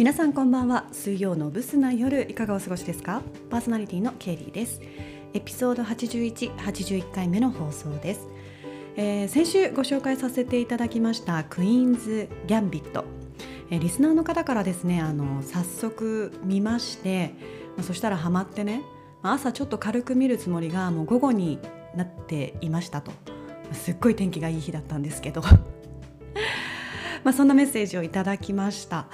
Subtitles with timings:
[0.00, 0.86] 皆さんこんばんは。
[0.92, 3.20] 水曜のブスな夜いかがお過ごしですか？
[3.50, 4.80] パーソナリティのケイリーです。
[5.34, 8.26] エピソード81、81回目の放送です、
[8.96, 13.04] えー、先週ご紹介させていただきましたクイーンズ・ギャンビット、
[13.70, 17.34] えー、リスナーの方からですねあの早速見まして、
[17.82, 18.80] そしたらハマってね
[19.22, 21.58] 朝ちょっと軽く見るつもりがもう午後に
[21.94, 23.12] なっていましたと。
[23.74, 25.42] すっごい天気がいい日だったんですけど。
[27.22, 29.06] まあそんなメッセージをいただきました。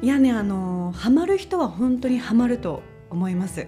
[0.00, 3.66] いやねあのハマる人は本当にハマると思います。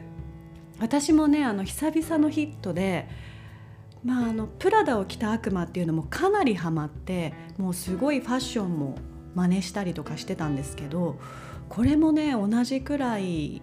[0.79, 3.09] 私もねあの久々のヒットで
[4.05, 8.97] まああのプラダを着た悪魔っていうのもかなりハマってもうすごいファッションも
[9.35, 11.19] 真似したりとかしてたんですけど
[11.69, 13.61] これもね同じくらい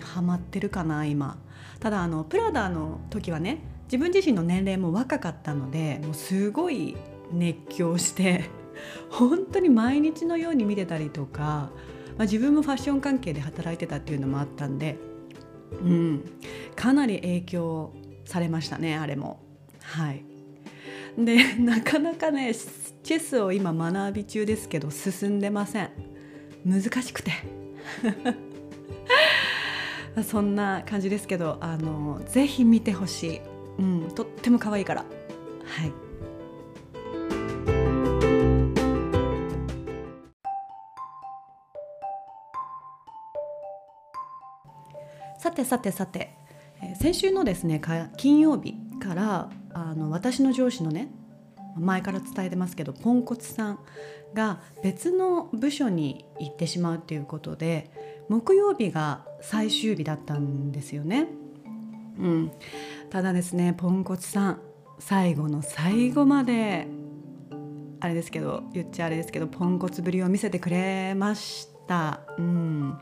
[0.00, 1.38] ハマってるかな今。
[1.80, 6.96] ただあのプラダの時はね自分自身の年齢も若かったのでもうすごい
[7.32, 8.44] 熱狂して
[9.08, 11.70] 本当に毎日のように見てたりとか
[12.16, 14.98] まあ、自分もファッション関係で働いてたっていうのもあったんで、
[15.72, 16.24] うん、
[16.76, 17.92] かなり影響
[18.24, 19.40] されましたねあれも。
[19.82, 20.24] はい。
[21.18, 22.54] で なかなかね
[23.02, 25.90] チェスを今学び中ですけど進んでません。
[26.64, 27.32] 難しくて。
[30.24, 33.40] そんな感じですけどあのぜひ見てほしい、
[33.78, 35.04] うん、とっても可愛いから。
[35.64, 36.09] はい。
[45.40, 46.36] さてさてさて、
[46.82, 47.80] えー、先週のですね
[48.18, 51.10] 金曜日からあの私の上司のね
[51.78, 53.78] 前から伝えてますけどポンコツさん
[54.34, 57.90] が別の部署に行ってしまうということで
[58.28, 61.28] 木曜日が最終日だったんですよね。
[62.18, 62.52] うん、
[63.08, 64.60] ただですねポンコツさん
[64.98, 66.86] 最後の最後まで
[68.00, 72.20] あれですけど言っちゃあれですけどポンコツぶりを見せてくれました。
[72.36, 72.98] うん、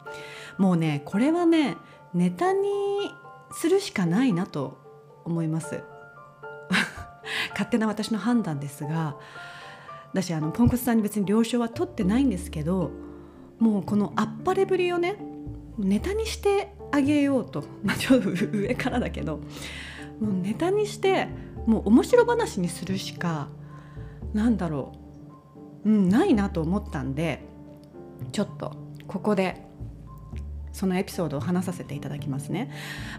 [0.59, 1.77] もうねこれはね
[2.15, 2.69] ネタに
[3.53, 4.79] するしかないなと
[5.25, 5.83] 思います。
[7.51, 9.17] 勝手な私の判断ですが
[10.13, 12.91] 私あのポンコツさんに別に了承は取ってないんですけど
[13.59, 15.17] もうこのあっぱれぶりをね
[15.79, 19.39] ネタにしてあげようと、まあ、ちょっと上からだけど
[20.21, 21.29] もうネタにして
[21.67, 23.49] もう面白話にするしか
[24.33, 24.93] なんだろ
[25.85, 27.43] う、うん、ないなと思ったんで
[28.33, 29.68] ちょっとここで
[30.79, 32.71] そのエピソードを話させていただきますね。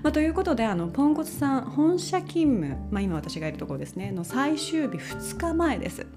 [0.01, 6.07] まあ、ということであのポンコツさん本社勤務、まあ、今私がいるところですねの最終日2日前です。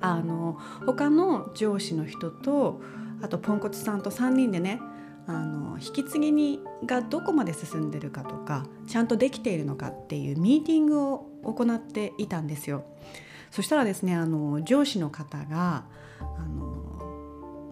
[0.00, 0.56] あの
[0.86, 2.80] 他の上司の人と
[3.20, 4.80] あとポンコツさんと3人でね
[5.26, 12.84] あの引き継ぎにがどこまで進んでるかとかちゃんとできているのかっていうミーティングを行っていたんですよ。
[13.50, 15.84] そしたらですねあの上司の方が
[16.20, 16.67] あの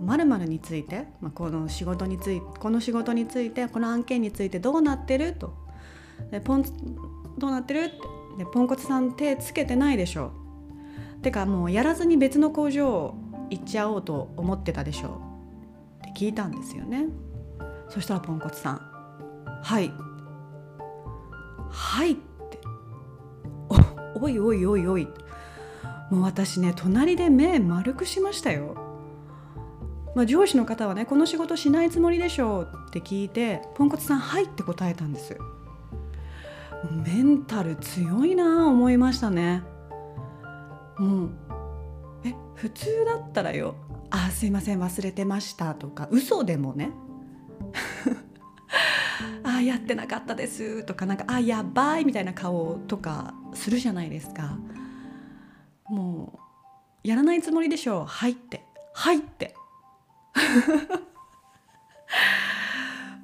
[0.06, 5.55] まるについて、まあ、この仕事についてこの仕事についてこの案件についてどうなってると。
[6.31, 6.65] でポン
[7.39, 8.17] どうなってるって。
[8.37, 10.33] でポンコツさん手つけてないでしょ
[11.22, 13.15] てかもうやらずに別の工場
[13.49, 15.22] 行っちゃおうと思ってたでしょ
[15.99, 17.06] って聞いたんですよね。
[17.88, 18.81] そしたらポンコツさん
[19.62, 19.91] 「はい」
[21.71, 22.59] 「はい」って。
[24.17, 25.09] おおいおいおいおい。
[26.11, 28.85] もう私ね隣で目丸くしましたよ。
[30.16, 35.37] まあ、上司の方はねこの仕事しないつもりでしょうって聞いてポンコツさん「はい」って答えたんです
[37.04, 39.62] メンタル強いな思いましたね。
[40.99, 41.31] もう
[42.25, 43.75] え普通だったらよ
[44.09, 46.09] 「あすいません忘れてました」とか。
[46.10, 46.91] 嘘でもね。
[49.44, 51.05] あやってなかったですとか。
[51.05, 54.56] なんかあやばいみたいな顔とかするじゃないですか。
[55.88, 56.38] も
[57.05, 59.55] うやらないつもりでしょうはいってはいって。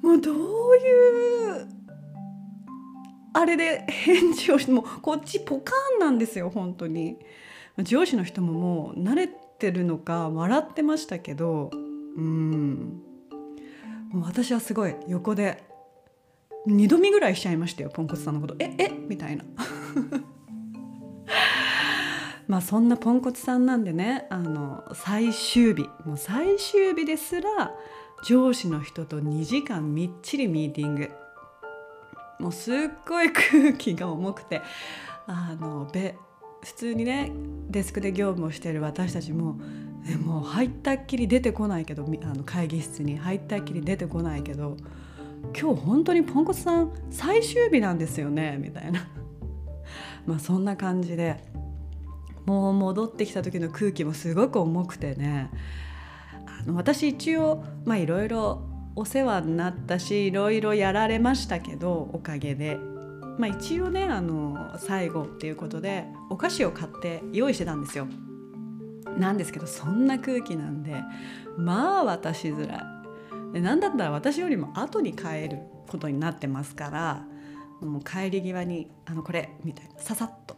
[0.01, 1.67] もうどういう
[3.33, 7.17] あれで返事をしてもこっちポカーンなんですよ本当に。
[7.79, 13.01] 上司の人ももう慣れてるのか笑ってましたけどうん。
[14.11, 15.63] もう私はすごい横で
[16.67, 18.55] 二度見ぐらいしちゃいましたよポンコツさんのこと。
[18.59, 18.89] ええ？
[18.89, 19.43] みたいな。
[22.53, 27.71] まあそんなポンコツさんなんでねあの最終日もう最終日ですら
[28.23, 31.09] 上司の人と2時間みっちりミーティング。
[32.39, 32.75] もうすっ
[33.07, 34.61] ごい空気が重くて
[35.25, 36.15] あのべ
[36.61, 37.31] 普通にね
[37.69, 39.57] デスクで業務をしている私たちも
[40.23, 44.77] もう入ったっきり出てこないけどあの会議室に入ったっきり出てこないけど
[45.59, 49.07] 今日本当にポンコツさん最終日なんですよねみたいな。
[50.27, 51.62] まあそんな感じで。
[52.45, 55.49] もう戻ってきた時の空気もすごく重くてね
[56.47, 58.61] あの私一応まあいろいろ
[58.95, 62.77] お世話になったしいろいろやられましたけどおかげで、
[63.37, 68.07] まあ、一応ねあの最後っていうことでお菓子を買って用意してたんですよ。
[69.17, 70.95] なんですけどそんな空気なんで
[71.57, 73.53] まあ渡しづらい。
[73.53, 77.25] で何だったら私よりも後に帰ることになってますから
[77.81, 80.55] もう帰り際に「あのこれ」みたいなささっと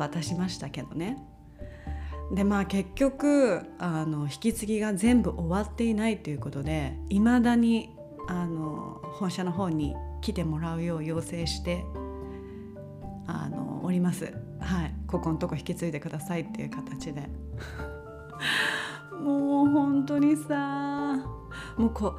[0.00, 1.18] 渡しましたけどね。
[2.32, 7.90] でまあ結局あの引き継ぎが全部終わっていないということでいまだに
[8.28, 11.84] あの本社の方に来てもらうよう要請して
[13.26, 14.32] あのおります。
[14.60, 17.28] はい、ここのとこ引き継いでくださいっていう形で
[19.20, 21.16] もう本当にさ
[21.76, 22.18] もうこ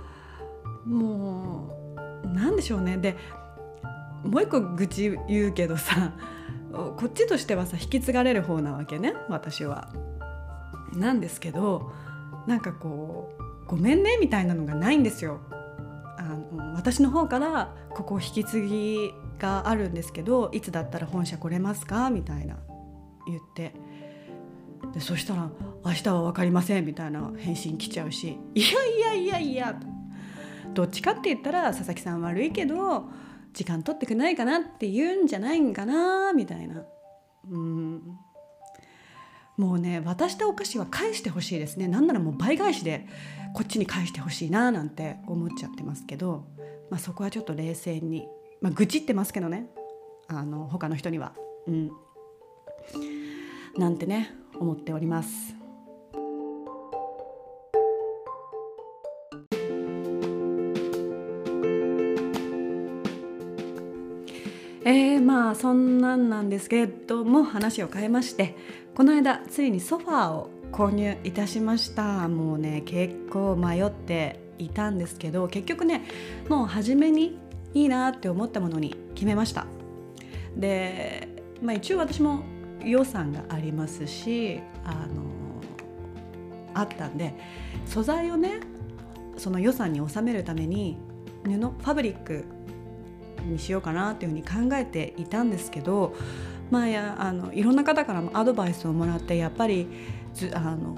[0.85, 1.93] うも
[2.25, 3.15] うなんでしょうねで
[4.23, 6.13] もう一個愚痴言うけどさ
[6.71, 9.89] こっちとしてはさ引き継がれる方なわけね私は。
[10.93, 11.91] なんですけど
[12.47, 15.39] なんかこう「ごめんね」みたいなのがないんですよ。
[16.17, 22.09] あの私の方からここ引き継ぎがあるんですけどいつだったら本社来れますか？
[22.09, 22.57] みたいな
[23.27, 23.73] 言って
[24.93, 25.49] でそしたら
[25.85, 29.79] 「明日は分かりません」みたいな返信来ちゃうし「いやいやいやいや」
[30.73, 33.05] どっちかって言ったら佐々木さん悪いけど
[33.53, 36.83] 時間取ってくれないかなって言うんじゃないんかなみたいな。
[37.49, 38.01] うん。
[39.57, 41.87] もうね渡したお菓子は返してほしいですね。
[41.87, 43.07] なんならもう倍返しで
[43.53, 46.47] こっちに返してほしいななんて思っちゃってますけど、
[46.89, 48.27] まあ、そこはちょっと冷静に、
[48.61, 49.69] まあ、愚痴ってますけどね。
[50.27, 51.33] あの他の人には。
[51.67, 51.91] うん。
[53.77, 55.60] なんてね思っております。
[64.83, 68.55] えー、まあそんなんなんですけれども話を変えまして
[68.95, 72.27] この間ついにソファーを購入いたしました。
[72.27, 76.05] もうね結構迷っていたんですけど結局ね
[76.49, 77.37] もう初めに
[77.73, 79.65] いいなって思ったものに決めました。
[80.55, 81.27] で、
[81.61, 82.43] まあ、一応私も
[82.83, 85.23] 予算がありますしあの
[86.73, 87.35] あったんで
[87.85, 88.59] 素材をね
[89.37, 90.97] その予算に収めるために
[91.43, 92.45] 布ファブリック
[93.45, 96.15] にしようかなっていうふうに考えていたんですけど、
[96.69, 99.87] まあ、やあのいろんな方からもアドバイスをもらってやっぱり
[100.33, 100.97] ずあの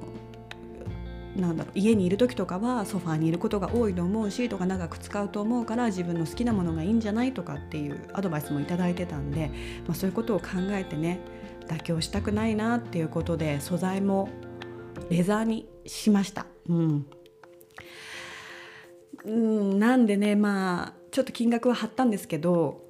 [1.36, 9.50] なんだろう家にいる時とかはソファーにいることが多いと思うしとか長く使うと思うから自分の好きなものがいいんじゃないとかっていうアドバイスも頂いてたんで、
[9.88, 11.19] まあ、そういうことを考えてね
[11.68, 14.30] 妥協したくないなっていうことで素材も
[15.10, 16.46] レザーにしました。
[16.69, 17.06] うん、
[19.25, 22.81] うん、なんでねまあちょっと金額は張ったんですけど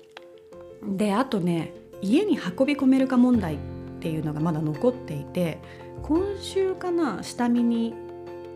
[0.81, 3.57] であとね家に運び込めるか問題っ
[3.99, 5.59] ていうのがまだ残っていて
[6.01, 7.93] 今週かな下見に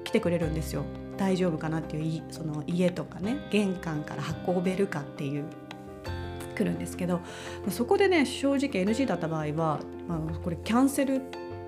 [0.06, 0.86] 来てくれるんですよ。
[1.18, 5.46] 大丈夫かなっていうその家とかね玄関から運べるかっていう
[6.56, 7.22] 来るんですけど
[7.70, 11.22] そこでね正直 NG だった場合は、まあ、これキャンセル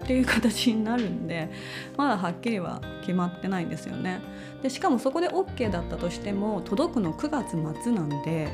[0.03, 1.49] っていう形になるんで
[1.97, 4.21] まだはっきりは決まってないんですよね。
[4.61, 7.51] でしかもそこで OK だったとしても届くの9月
[7.83, 8.49] 末なんで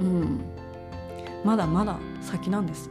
[0.00, 0.40] うん
[1.44, 2.90] まだまだ先なんです。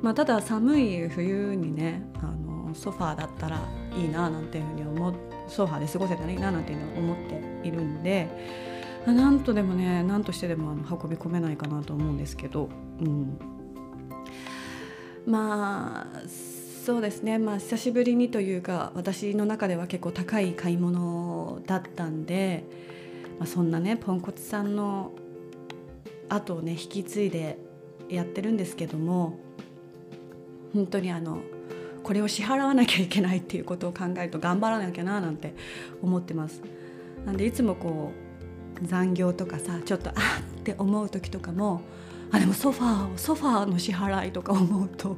[0.00, 3.60] まあ、ただ寒い冬にねあのソファーだったら
[3.96, 5.14] いいななんていうふうに思っ
[5.48, 7.16] ソファーで過ごせたらいいななんていうのを思っ
[7.62, 8.28] ているんで
[9.06, 13.38] なんとでもね何としてでもあの運び込めないかなと思うんですけど、うん、
[15.26, 16.22] まあ
[16.84, 22.62] そうですねまあ久しぶりにというか私の中では結構高い買い物だったんで、
[23.38, 25.12] まあ、そんなねポンコツさんの
[26.28, 27.56] 後をね引き継いで
[28.10, 29.38] やってるんですけども
[30.74, 31.38] 本当にあの
[32.02, 35.54] これを支払わなきゃいけないっていうことを考えると頑張らなきゃななんて
[36.02, 36.60] 思ってます。
[37.24, 38.12] なんでいつもこ
[38.82, 41.80] う残業とかさちょっとあって思う時とかも
[42.30, 45.16] あでもソファーソファーの支払いとか思うと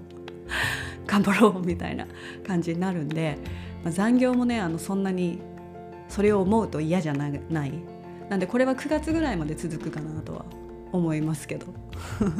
[1.06, 2.06] 頑張ろうみたいな
[2.46, 3.38] 感じになるんで、
[3.84, 5.40] まあ、残業もねあのそんなに
[6.08, 7.40] それを思うと嫌じゃない。
[8.28, 10.44] なんでこれは9月ぐらいまで続くかなとは
[10.92, 11.66] 思いますけど。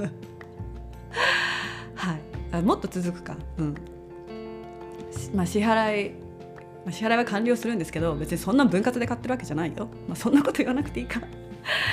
[1.94, 2.20] はい。
[2.52, 3.36] あもっと続くか。
[3.58, 3.74] うん。
[5.34, 6.10] まあ支払い、
[6.84, 11.20] まあ、支払いは完了するんですけど別にそんな分割で買ってるわけじゃないよ、まあ、そんなこと言わなくていいか。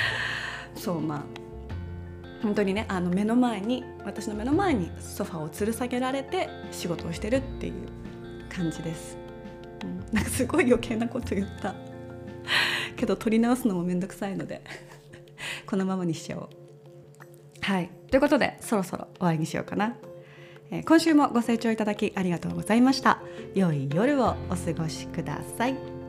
[0.74, 1.43] そうまあ
[2.44, 7.74] 本当にねあの目の前に私の目の前にソファーを吊る下げられて仕事をしてるっていう
[8.54, 9.16] 感じです、
[9.82, 11.74] うん、なんかすごい余計なこと言った。
[12.96, 14.62] けど取り直すのもめんどくさいので
[15.66, 16.48] このままにしちゃおう。
[17.62, 17.90] はい。
[18.10, 19.96] ということでそろそろ終わりにしようかな、
[20.70, 23.22] えー今週もご清聴いただきありがとうございました。
[23.54, 26.03] 良い夜をお過ごしください。